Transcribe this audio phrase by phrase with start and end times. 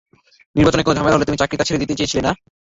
[0.55, 2.31] নির্বাচনে কোনো ঝামেলা হলে তুমি চাকরিটা ছেড়ে দিতে চেয়েছিলে না?